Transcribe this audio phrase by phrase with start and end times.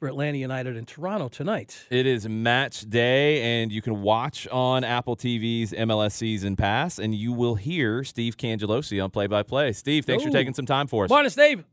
[0.00, 1.86] For Atlanta United and Toronto tonight.
[1.90, 7.14] It is match day, and you can watch on Apple TV's MLS Season Pass, and
[7.14, 9.74] you will hear Steve Cangelosi on play by play.
[9.74, 10.28] Steve, thanks Ooh.
[10.28, 11.10] for taking some time for us.
[11.10, 11.64] Morning, Steve.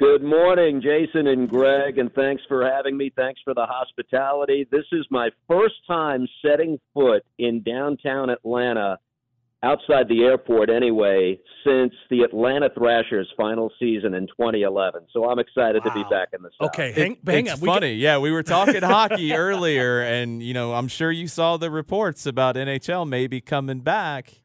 [0.00, 3.12] Good morning, Jason and Greg, and thanks for having me.
[3.14, 4.66] Thanks for the hospitality.
[4.72, 8.98] This is my first time setting foot in downtown Atlanta,
[9.62, 15.02] outside the airport anyway, since the Atlanta Thrashers' final season in 2011.
[15.12, 16.68] So I'm excited to be back in the South.
[16.70, 17.60] Okay, It- hang, hang it's on.
[17.60, 17.92] We funny.
[17.92, 22.24] yeah, we were talking hockey earlier, and, you know, I'm sure you saw the reports
[22.24, 24.42] about NHL maybe coming back.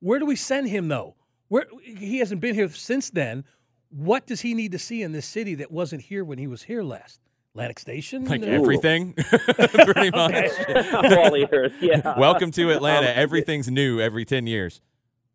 [0.00, 1.14] where do we send him though?
[1.48, 3.44] Where he hasn't been here since then.
[3.90, 6.62] What does he need to see in this city that wasn't here when he was
[6.62, 7.20] here last?
[7.54, 8.24] Atlantic Station.
[8.24, 10.50] Like Uh, everything, pretty much.
[10.68, 11.72] I'm all ears.
[11.82, 12.18] Yeah.
[12.18, 13.08] Welcome to Atlanta.
[13.14, 14.80] Everything's new every 10 years.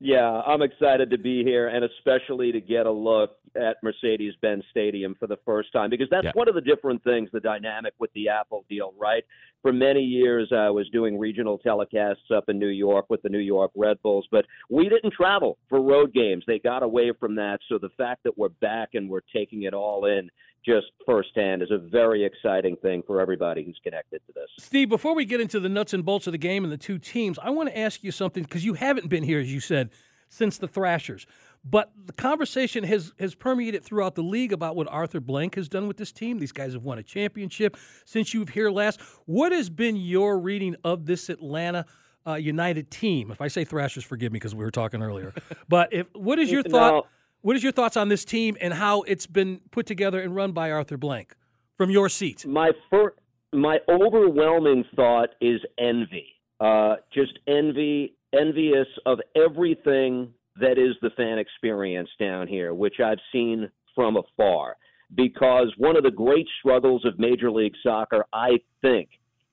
[0.00, 4.64] Yeah, I'm excited to be here and especially to get a look at Mercedes Benz
[4.70, 6.32] Stadium for the first time because that's Yeah.
[6.34, 9.24] one of the different things, the dynamic with the Apple deal, right?
[9.62, 13.38] For many years, I was doing regional telecasts up in New York with the New
[13.38, 16.44] York Red Bulls, but we didn't travel for road games.
[16.46, 17.60] They got away from that.
[17.68, 20.30] So the fact that we're back and we're taking it all in
[20.66, 24.48] just firsthand is a very exciting thing for everybody who's connected to this.
[24.58, 26.98] Steve, before we get into the nuts and bolts of the game and the two
[26.98, 29.90] teams, I want to ask you something because you haven't been here, as you said,
[30.28, 31.26] since the Thrashers.
[31.64, 35.88] But the conversation has has permeated throughout the league about what Arthur Blank has done
[35.88, 36.38] with this team.
[36.38, 39.00] These guys have won a championship since you've here last.
[39.24, 41.86] What has been your reading of this Atlanta
[42.26, 43.30] uh, United team?
[43.30, 45.32] If I say Thrashers, forgive me because we were talking earlier.
[45.68, 46.92] but if what is your thought?
[46.92, 47.02] No.
[47.40, 50.52] What is your thoughts on this team and how it's been put together and run
[50.52, 51.34] by Arthur Blank
[51.76, 52.46] from your seat?
[52.46, 53.14] my fir-
[53.54, 56.26] my overwhelming thought is envy.
[56.60, 63.18] Uh, just envy, envious of everything that is the fan experience down here, which I've
[63.32, 64.76] seen from afar.
[65.14, 69.08] Because one of the great struggles of Major League Soccer, I think,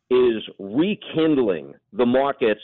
[0.09, 2.61] is rekindling the markets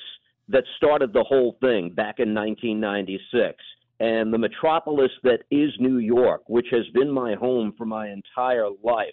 [0.49, 3.55] that started the whole thing back in 1996.
[3.99, 8.67] And the metropolis that is New York, which has been my home for my entire
[8.83, 9.07] life,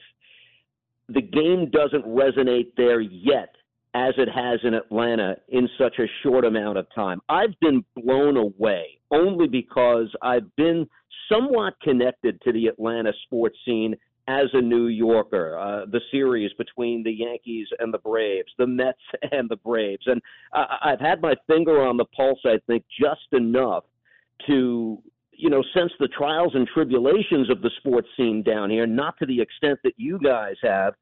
[1.08, 3.54] the game doesn't resonate there yet
[3.94, 7.20] as it has in Atlanta in such a short amount of time.
[7.28, 10.88] I've been blown away only because I've been
[11.30, 13.94] somewhat connected to the Atlanta sports scene
[14.26, 15.58] as a New Yorker.
[15.58, 18.98] Uh, the series between the Yankees and the Braves, the Mets
[19.32, 20.04] and the Braves.
[20.06, 20.20] And
[20.52, 23.84] I I've had my finger on the pulse, I think, just enough
[24.48, 25.00] to
[25.36, 29.26] you know sense the trials and tribulations of the sports scene down here not to
[29.26, 30.94] the extent that you guys have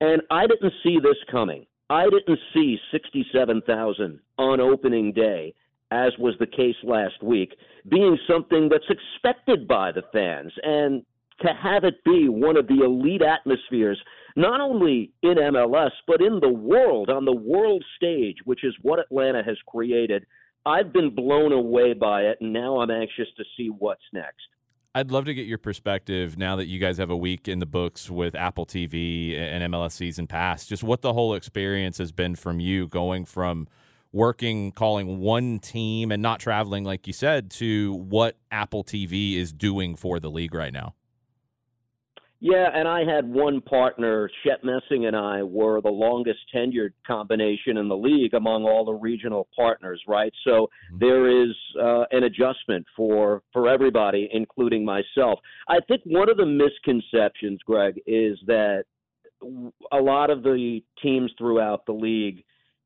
[0.00, 5.54] and i didn't see this coming i didn't see 67,000 on opening day
[5.90, 7.54] as was the case last week
[7.88, 11.02] being something that's expected by the fans and
[11.40, 14.00] to have it be one of the elite atmospheres
[14.36, 18.98] not only in MLS but in the world on the world stage which is what
[18.98, 20.24] Atlanta has created
[20.64, 24.46] I've been blown away by it, and now I'm anxious to see what's next.
[24.94, 27.66] I'd love to get your perspective now that you guys have a week in the
[27.66, 30.66] books with Apple TV and MLS Season Pass.
[30.66, 33.68] Just what the whole experience has been from you going from
[34.12, 39.50] working, calling one team and not traveling, like you said, to what Apple TV is
[39.50, 40.94] doing for the league right now.
[42.44, 47.76] Yeah, and I had one partner, Shep Messing and I were the longest tenured combination
[47.76, 50.32] in the league among all the regional partners, right?
[50.42, 50.68] So
[50.98, 55.38] there is uh, an adjustment for for everybody, including myself.
[55.68, 58.86] I think one of the misconceptions, Greg, is that
[59.92, 62.42] a lot of the teams throughout the league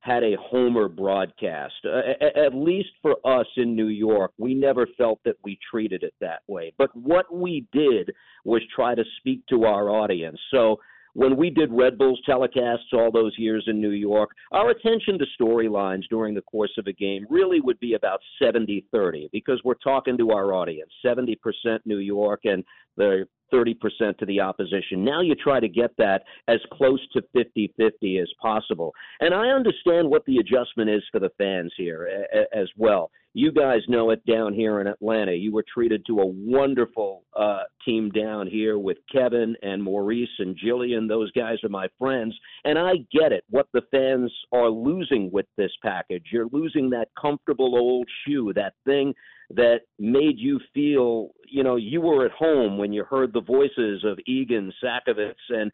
[0.06, 1.74] had a homer broadcast.
[1.84, 6.14] Uh, at least for us in New York, we never felt that we treated it
[6.20, 6.72] that way.
[6.78, 8.12] But what we did
[8.44, 10.38] was try to speak to our audience.
[10.52, 10.78] So
[11.14, 15.24] when we did Red Bulls telecasts all those years in New York, our attention to
[15.40, 19.74] storylines during the course of a game really would be about 70 30 because we're
[19.74, 21.36] talking to our audience 70%
[21.84, 22.62] New York and
[22.96, 25.04] the 30% to the opposition.
[25.04, 28.92] Now you try to get that as close to 50 50 as possible.
[29.20, 32.08] And I understand what the adjustment is for the fans here
[32.54, 33.10] as well.
[33.38, 35.32] You guys know it down here in Atlanta.
[35.32, 40.56] You were treated to a wonderful uh, team down here with Kevin and Maurice and
[40.58, 41.06] Jillian.
[41.06, 42.34] Those guys are my friends.
[42.64, 46.24] And I get it, what the fans are losing with this package.
[46.32, 49.12] You're losing that comfortable old shoe, that thing
[49.50, 54.02] that made you feel, you know, you were at home when you heard the voices
[54.02, 55.70] of Egan, Sakovits, and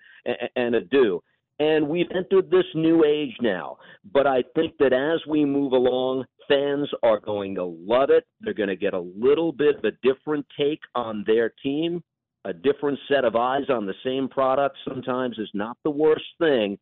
[0.56, 1.20] and Edu.
[1.61, 3.79] And we've entered this new age now.
[4.12, 8.25] But I think that as we move along, fans are going to love it.
[8.41, 12.03] They're going to get a little bit of a different take on their team.
[12.44, 16.79] A different set of eyes on the same product sometimes is not the worst thing.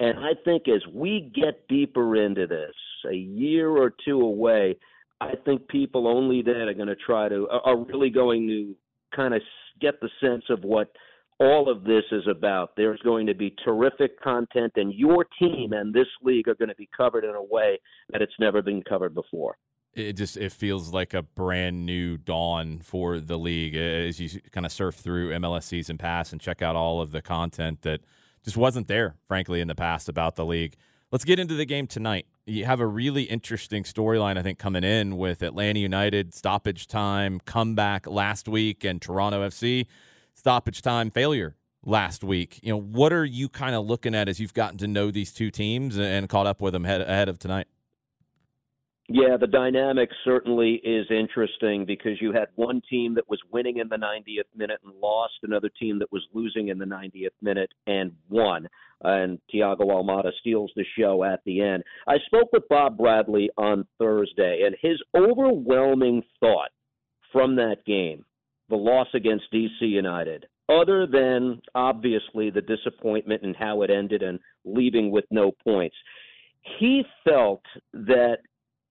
[0.00, 2.74] And I think as we get deeper into this,
[3.08, 4.76] a year or two away,
[5.20, 8.74] I think people only then are going to try to are really going to
[9.14, 9.42] kind of
[9.80, 10.90] get the sense of what
[11.42, 12.76] all of this is about.
[12.76, 16.74] There's going to be terrific content, and your team and this league are going to
[16.74, 17.80] be covered in a way
[18.10, 19.56] that it's never been covered before.
[19.94, 24.64] It just it feels like a brand new dawn for the league as you kind
[24.64, 28.00] of surf through MLS season pass and check out all of the content that
[28.42, 30.76] just wasn't there, frankly, in the past about the league.
[31.10, 34.84] Let's get into the game tonight you have a really interesting storyline, I think, coming
[34.84, 39.86] in with Atlanta United stoppage time comeback last week and Toronto FC
[40.34, 42.60] stoppage time failure last week.
[42.62, 45.32] You know, what are you kind of looking at as you've gotten to know these
[45.32, 47.66] two teams and caught up with them ahead of tonight?
[49.08, 53.88] Yeah, the dynamic certainly is interesting because you had one team that was winning in
[53.88, 58.12] the 90th minute and lost, another team that was losing in the 90th minute and
[58.30, 58.68] won.
[59.02, 61.82] And Thiago Almada steals the show at the end.
[62.06, 66.70] I spoke with Bob Bradley on Thursday, and his overwhelming thought
[67.32, 68.24] from that game,
[68.72, 74.40] the loss against DC United, other than obviously the disappointment and how it ended and
[74.64, 75.94] leaving with no points,
[76.78, 77.60] he felt
[77.92, 78.38] that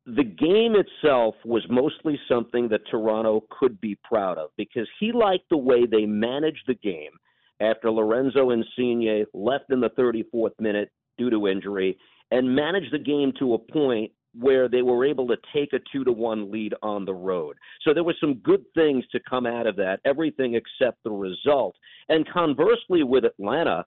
[0.05, 5.49] the game itself was mostly something that Toronto could be proud of because he liked
[5.49, 7.11] the way they managed the game
[7.59, 11.97] after Lorenzo Insigne left in the 34th minute due to injury
[12.29, 16.03] and managed the game to a point where they were able to take a two
[16.03, 17.57] to one lead on the road.
[17.81, 21.75] So there were some good things to come out of that, everything except the result.
[22.09, 23.85] And conversely with Atlanta,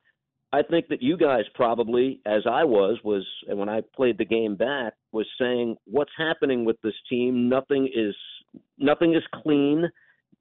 [0.52, 4.24] I think that you guys probably, as I was, was and when I played the
[4.24, 7.48] game back, was saying what's happening with this team.
[7.48, 8.14] Nothing is
[8.78, 9.90] nothing is clean.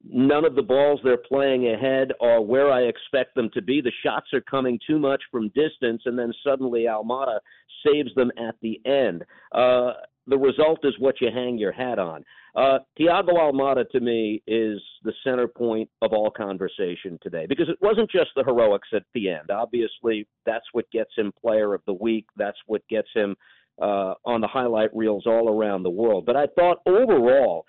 [0.06, 3.80] None of the balls they're playing ahead are where I expect them to be.
[3.80, 7.38] The shots are coming too much from distance, and then suddenly Almada
[7.86, 9.24] saves them at the end.
[9.52, 9.92] Uh,
[10.26, 12.24] the result is what you hang your hat on.
[12.54, 17.78] Uh, Thiago Almada to me is the center point of all conversation today because it
[17.80, 19.50] wasn't just the heroics at the end.
[19.50, 22.26] Obviously, that's what gets him Player of the Week.
[22.36, 23.34] That's what gets him
[23.82, 26.26] uh, on the highlight reels all around the world.
[26.26, 27.64] But I thought overall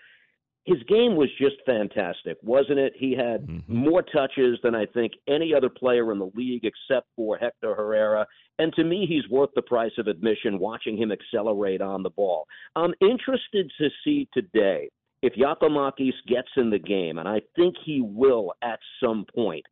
[0.65, 2.93] his game was just fantastic, wasn't it?
[2.97, 3.61] He had mm-hmm.
[3.67, 8.25] more touches than I think any other player in the league except for Hector Herrera.
[8.57, 12.47] And to me, he's worth the price of admission watching him accelerate on the ball.
[12.75, 14.89] I'm interested to see today
[15.21, 19.65] if Giakoumakis gets in the game, and I think he will at some point,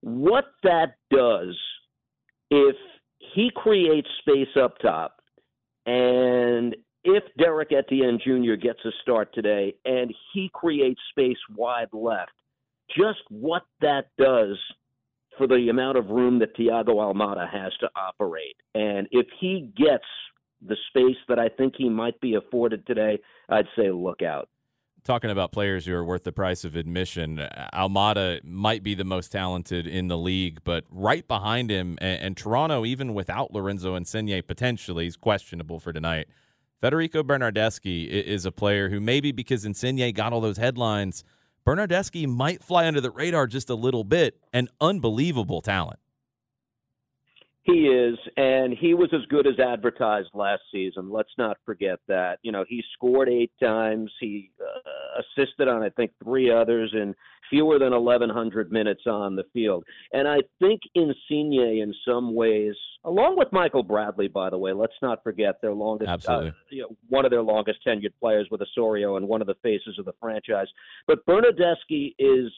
[0.00, 1.58] what that does
[2.50, 2.76] if
[3.34, 5.16] he creates space up top
[5.84, 8.54] and if Derek Etienne Jr.
[8.54, 12.32] gets a start today and he creates space wide left,
[12.96, 14.56] just what that does
[15.38, 18.56] for the amount of room that Thiago Almada has to operate.
[18.74, 20.04] And if he gets
[20.66, 24.48] the space that I think he might be afforded today, I'd say look out.
[25.02, 27.38] Talking about players who are worth the price of admission,
[27.72, 32.36] Almada might be the most talented in the league, but right behind him, and, and
[32.36, 36.28] Toronto, even without Lorenzo Insigne potentially, is questionable for tonight.
[36.80, 41.24] Federico Bernardeschi is a player who maybe because Insigne got all those headlines,
[41.66, 44.40] Bernardeschi might fly under the radar just a little bit.
[44.54, 45.98] An unbelievable talent.
[47.62, 51.10] He is, and he was as good as advertised last season.
[51.10, 52.38] Let's not forget that.
[52.42, 54.10] You know, he scored eight times.
[54.18, 57.14] He uh, assisted on, I think, three others in
[57.50, 59.84] fewer than 1,100 minutes on the field.
[60.14, 62.74] And I think Insigne, in some ways,
[63.04, 66.48] along with Michael Bradley, by the way, let's not forget their longest, uh, Absolutely.
[66.48, 69.56] Uh, you know, one of their longest tenured players with Osorio and one of the
[69.62, 70.68] faces of the franchise.
[71.06, 72.50] But Bernardeschi is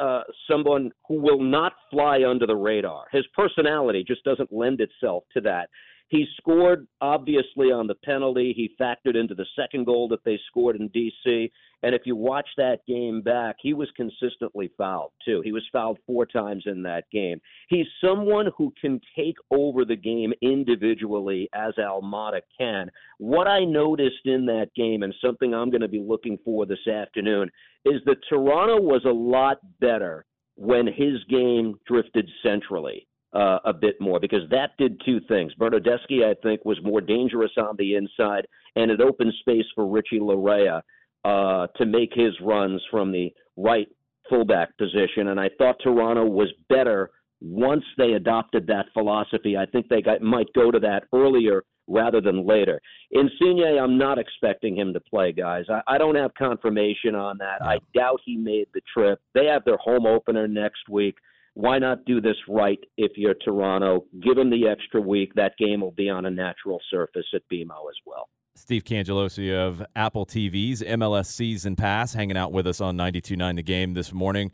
[0.00, 3.04] uh, someone who will not fly under the radar.
[3.12, 5.68] His personality just doesn't lend itself to that.
[6.08, 8.52] He scored obviously on the penalty.
[8.54, 11.50] He factored into the second goal that they scored in DC.
[11.82, 15.40] And if you watch that game back, he was consistently fouled too.
[15.42, 17.40] He was fouled four times in that game.
[17.68, 22.90] He's someone who can take over the game individually as Almada can.
[23.18, 26.86] What I noticed in that game and something I'm going to be looking for this
[26.86, 27.50] afternoon
[27.84, 30.24] is that Toronto was a lot better
[30.56, 35.52] when his game drifted centrally uh, a bit more because that did two things.
[35.58, 38.46] Bernardeschi, I think, was more dangerous on the inside,
[38.76, 40.82] and it opened space for Richie Laryea
[41.24, 43.88] uh, to make his runs from the right
[44.28, 45.28] fullback position.
[45.28, 47.10] And I thought Toronto was better
[47.40, 49.56] once they adopted that philosophy.
[49.56, 52.80] I think they got, might go to that earlier rather than later.
[53.10, 55.64] Insigne, I'm not expecting him to play, guys.
[55.68, 57.60] I, I don't have confirmation on that.
[57.62, 59.20] I doubt he made the trip.
[59.34, 61.16] They have their home opener next week
[61.54, 64.04] why not do this right if you're Toronto?
[64.22, 65.34] Give them the extra week.
[65.34, 68.28] That game will be on a natural surface at BMO as well.
[68.54, 73.62] Steve Cangelosi of Apple TV's MLS Season Pass hanging out with us on 92.9 The
[73.62, 74.52] Game this morning.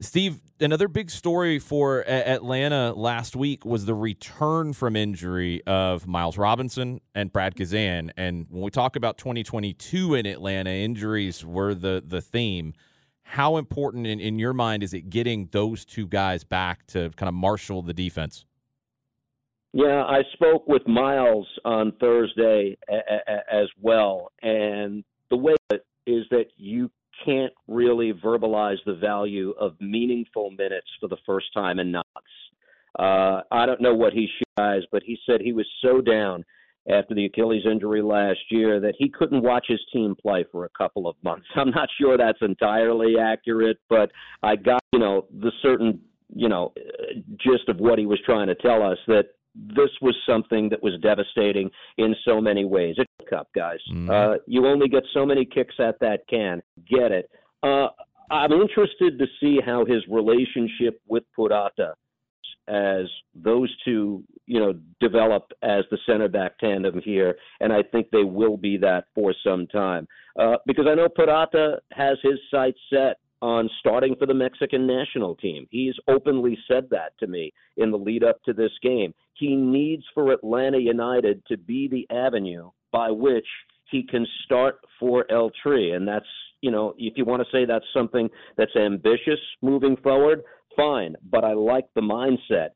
[0.00, 6.36] Steve, another big story for Atlanta last week was the return from injury of Miles
[6.36, 8.10] Robinson and Brad Guzan.
[8.16, 12.74] And when we talk about 2022 in Atlanta, injuries were the the theme.
[13.28, 17.28] How important in, in your mind is it getting those two guys back to kind
[17.28, 18.44] of marshal the defense?
[19.72, 25.54] Yeah, I spoke with Miles on Thursday a- a- as well, and the way
[26.06, 26.90] is that you
[27.24, 32.06] can't really verbalize the value of meaningful minutes for the first time in knots.
[32.98, 36.44] Uh, I don't know what he guys, but he said he was so down
[36.90, 40.68] after the Achilles injury last year that he couldn't watch his team play for a
[40.76, 41.46] couple of months.
[41.56, 44.10] I'm not sure that's entirely accurate, but
[44.42, 46.00] I got, you know, the certain,
[46.34, 46.72] you know,
[47.38, 50.92] gist of what he was trying to tell us that this was something that was
[51.00, 52.96] devastating in so many ways.
[52.98, 53.78] It's a cup, guys.
[53.90, 54.10] Mm-hmm.
[54.10, 56.62] Uh, you only get so many kicks at that can.
[56.88, 57.30] Get it.
[57.62, 57.88] Uh,
[58.30, 61.94] I'm interested to see how his relationship with Purata
[62.68, 68.10] as those two, you know, develop as the center back tandem here, and I think
[68.10, 70.06] they will be that for some time.
[70.38, 75.36] Uh, because I know Purata has his sights set on starting for the Mexican national
[75.36, 75.66] team.
[75.70, 79.14] He's openly said that to me in the lead up to this game.
[79.34, 83.46] He needs for Atlanta United to be the avenue by which
[83.90, 86.26] he can start for El Tri, and that's
[86.62, 90.42] you know, if you want to say that's something that's ambitious moving forward,
[90.76, 92.70] fine, but I like the mindset.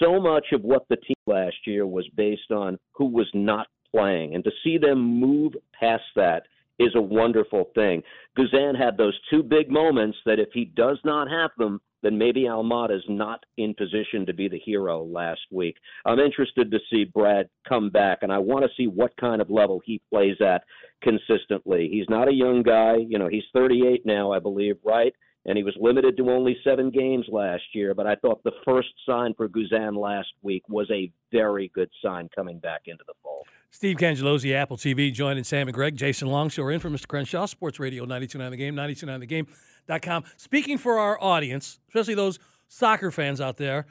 [0.00, 4.34] So much of what the team last year was based on who was not playing,
[4.34, 6.42] and to see them move past that
[6.78, 8.02] is a wonderful thing.
[8.38, 12.42] Guzan had those two big moments that if he does not have them, then maybe
[12.42, 15.76] Almada is not in position to be the hero last week.
[16.04, 19.50] I'm interested to see Brad come back, and I want to see what kind of
[19.50, 20.62] level he plays at
[21.02, 21.88] consistently.
[21.90, 22.96] He's not a young guy.
[22.96, 25.14] You know, he's 38 now, I believe, right?
[25.46, 27.94] And he was limited to only seven games last year.
[27.94, 32.28] But I thought the first sign for Guzan last week was a very good sign
[32.34, 33.46] coming back into the fold.
[33.70, 35.96] Steve Cangelosi, Apple TV, joining Sam and Greg.
[35.96, 37.06] Jason Longshore in for Mr.
[37.06, 40.24] Crenshaw, Sports Radio 929 The Game, 929thegame.com.
[40.36, 42.38] Speaking for our audience, especially those
[42.68, 43.86] soccer fans out there,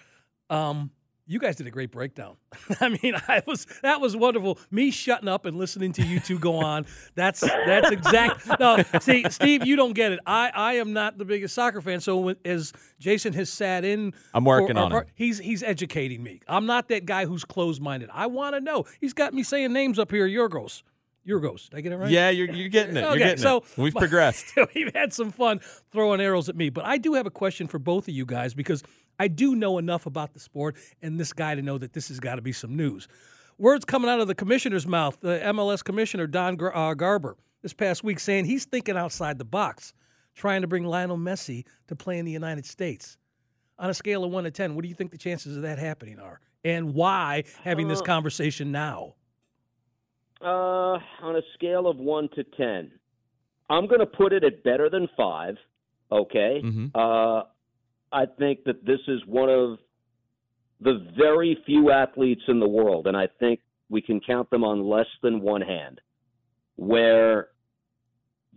[0.49, 0.91] um,
[1.27, 2.35] you guys did a great breakdown.
[2.79, 4.59] I mean, I was that was wonderful.
[4.71, 6.85] Me shutting up and listening to you two go on.
[7.15, 8.59] That's that's exact.
[8.59, 10.19] No, see, Steve, you don't get it.
[10.25, 11.99] I I am not the biggest soccer fan.
[11.99, 15.07] So as Jason has sat in, I'm working on it.
[15.15, 16.41] He's he's educating me.
[16.47, 18.09] I'm not that guy who's closed minded.
[18.13, 18.85] I want to know.
[18.99, 20.27] He's got me saying names up here.
[20.27, 20.83] Yorgos.
[21.27, 21.69] Yorgos.
[21.69, 22.11] Did I get it right?
[22.11, 23.03] Yeah, you're, you're getting it.
[23.03, 23.63] okay, you're getting so, it.
[23.77, 24.53] We've progressed.
[24.75, 25.59] we've had some fun
[25.91, 28.53] throwing arrows at me, but I do have a question for both of you guys
[28.53, 28.83] because
[29.19, 32.19] I do know enough about the sport and this guy to know that this has
[32.19, 33.07] got to be some news.
[33.57, 38.03] Words coming out of the commissioner's mouth, the MLS commissioner, Don uh, Garber, this past
[38.03, 39.93] week saying he's thinking outside the box,
[40.35, 43.17] trying to bring Lionel Messi to play in the United States.
[43.79, 45.79] On a scale of 1 to 10, what do you think the chances of that
[45.79, 46.39] happening are?
[46.63, 49.15] And why having this uh, conversation now?
[50.41, 52.91] Uh, on a scale of 1 to 10,
[53.69, 55.55] I'm going to put it at better than 5,
[56.11, 56.61] okay?
[56.63, 56.87] Mm-hmm.
[56.93, 57.43] Uh,
[58.15, 59.77] I think that this is one of
[60.79, 64.87] the very few athletes in the world, and I think we can count them on
[64.87, 65.99] less than one hand,
[66.77, 67.49] where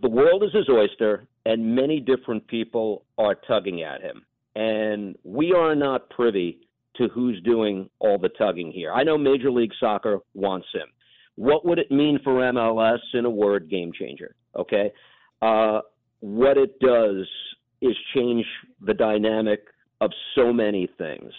[0.00, 4.24] the world is his oyster and many different people are tugging at him.
[4.54, 6.60] And we are not privy
[6.96, 8.92] to who's doing all the tugging here.
[8.92, 10.86] I know Major League Soccer wants him.
[11.34, 12.98] What would it mean for MLS?
[13.14, 14.36] In a word, game changer.
[14.56, 14.92] Okay.
[15.42, 15.80] Uh,
[16.20, 17.26] what it does
[17.80, 18.44] is change
[18.80, 19.60] the dynamic
[20.00, 21.32] of so many things.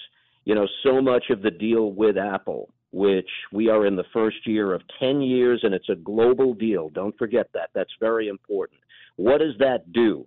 [0.46, 4.46] You know, so much of the deal with Apple, which we are in the first
[4.46, 6.90] year of 10 years and it's a global deal.
[6.90, 7.70] Don't forget that.
[7.74, 8.80] That's very important.
[9.16, 10.26] What does that do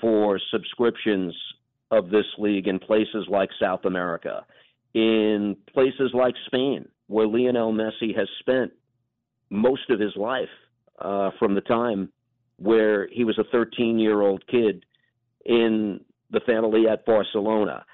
[0.00, 1.34] for subscriptions
[1.90, 4.44] of this league in places like South America,
[4.94, 8.72] in places like Spain, where Lionel Messi has spent
[9.50, 10.48] most of his life
[10.98, 12.10] uh, from the time
[12.56, 14.84] where he was a 13 year old kid
[15.44, 17.84] in the family at Barcelona.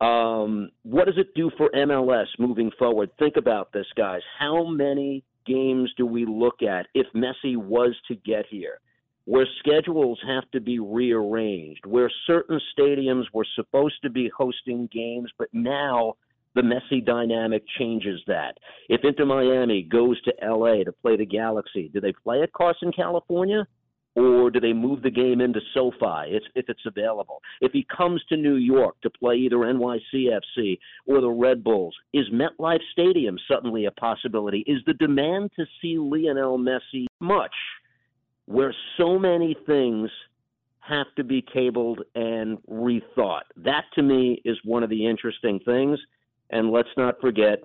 [0.00, 3.10] Um, what does it do for MLS moving forward?
[3.18, 4.22] Think about this, guys.
[4.38, 8.80] How many games do we look at if Messi was to get here?
[9.26, 15.30] Where schedules have to be rearranged, where certain stadiums were supposed to be hosting games,
[15.38, 16.14] but now
[16.54, 18.58] the Messi dynamic changes that.
[18.88, 22.90] If Inter Miami goes to LA to play the Galaxy, do they play at Carson,
[22.90, 23.66] California?
[24.16, 27.40] Or do they move the game into SoFi if, it's available?
[27.60, 32.26] If he comes to New York to play either NYCFC or the Red Bulls, is
[32.30, 34.64] MetLife Stadium suddenly a possibility?
[34.66, 37.54] Is the demand to see Lionel Messi much
[38.46, 40.10] where so many things
[40.80, 43.42] have to be tabled and rethought?
[43.56, 46.00] That to me is one of the interesting things.
[46.50, 47.62] And let's not forget,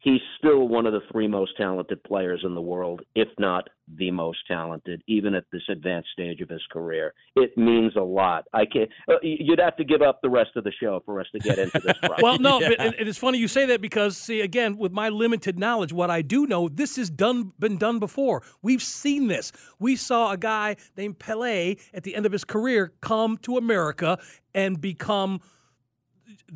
[0.00, 4.10] he's still one of the three most talented players in the world, if not the
[4.10, 7.14] most talented, even at this advanced stage of his career.
[7.36, 8.44] It means a lot.
[8.52, 8.90] I can't.
[9.08, 11.58] Uh, you'd have to give up the rest of the show for us to get
[11.58, 11.96] into this.
[12.22, 12.68] well, no, yeah.
[12.78, 16.10] but it is funny you say that because, see, again, with my limited knowledge, what
[16.10, 18.42] I do know, this has done been done before.
[18.62, 19.52] We've seen this.
[19.78, 24.18] We saw a guy named Pele at the end of his career come to America
[24.54, 25.40] and become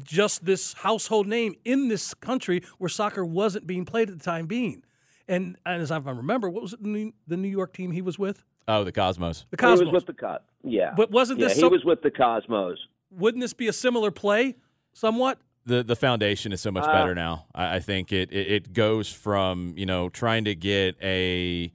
[0.04, 4.46] just this household name in this country where soccer wasn't being played at the time
[4.46, 4.82] being.
[5.28, 8.44] And, and as I remember, what was it, the New York team he was with?
[8.68, 9.46] Oh, the Cosmos.
[9.50, 9.80] The Cosmos.
[9.80, 10.42] He was with the Cosmos.
[10.64, 10.94] Yeah.
[10.96, 11.58] But wasn't yeah, this?
[11.58, 12.78] he was with the Cosmos.
[13.10, 14.56] Wouldn't this be a similar play,
[14.92, 15.38] somewhat?
[15.64, 17.46] The the foundation is so much uh, better now.
[17.54, 21.72] I, I think it, it it goes from you know trying to get a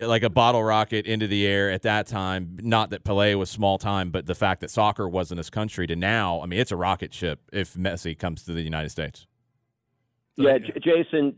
[0.00, 2.58] like a bottle rocket into the air at that time.
[2.62, 5.96] Not that Pele was small time, but the fact that soccer wasn't his country to
[5.96, 9.26] now, I mean, it's a rocket ship if Messi comes to the United States.
[10.36, 11.36] Yeah, J- Jason.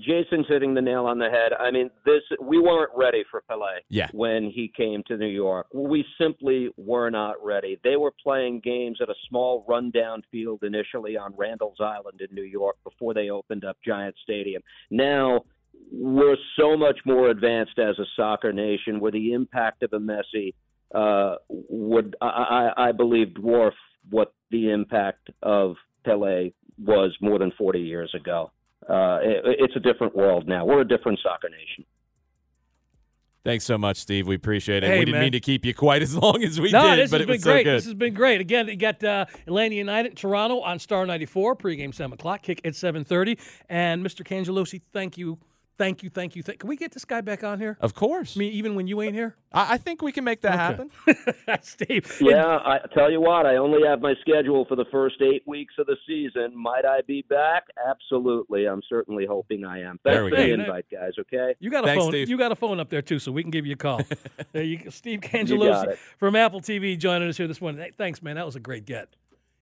[0.00, 1.52] Jason's hitting the nail on the head.
[1.58, 3.80] I mean, this we weren't ready for Pele.
[3.88, 4.08] Yeah.
[4.12, 7.78] When he came to New York, we simply were not ready.
[7.84, 12.42] They were playing games at a small rundown field initially on Randall's Island in New
[12.42, 14.62] York before they opened up Giant Stadium.
[14.90, 15.44] Now
[15.90, 20.54] we're so much more advanced as a soccer nation, where the impact of a Messi
[20.94, 23.72] uh, would, I, I believe, dwarf
[24.08, 28.50] what the impact of Pele was more than 40 years ago.
[28.88, 30.64] Uh, it, it's a different world now.
[30.64, 31.84] We're a different soccer nation.
[33.42, 34.26] Thanks so much, Steve.
[34.26, 34.88] We appreciate it.
[34.88, 35.22] Hey, we didn't man.
[35.22, 37.26] mean to keep you quite as long as we no, did, this but has it
[37.26, 37.60] been was great.
[37.60, 37.76] so good.
[37.78, 38.40] This has been great.
[38.40, 42.74] Again, you got uh, Atlanta United, Toronto on Star 94, pregame 7 o'clock, kick at
[42.74, 43.38] 7.30.
[43.70, 44.26] And Mr.
[44.26, 45.38] Cangelosi, thank you
[45.80, 46.42] Thank you, thank you.
[46.42, 47.78] Th- can we get this guy back on here?
[47.80, 48.36] Of course.
[48.36, 49.34] I mean, even when you ain't here?
[49.50, 50.90] I, I think we can make that okay.
[51.06, 51.62] happen.
[51.62, 52.18] Steve.
[52.20, 55.72] Yeah, I tell you what, I only have my schedule for the first eight weeks
[55.78, 56.54] of the season.
[56.54, 57.64] Might I be back?
[57.88, 58.66] Absolutely.
[58.66, 59.98] I'm certainly hoping I am.
[60.04, 61.54] Thanks for the invite, guys, okay?
[61.60, 62.12] You got a Thanks, phone.
[62.12, 62.28] Steve.
[62.28, 64.02] You got a phone up there too, so we can give you a call.
[64.52, 67.80] there you Steve Cangelosi from Apple TV joining us here this morning.
[67.80, 68.36] Hey, thanks, man.
[68.36, 69.16] That was a great get.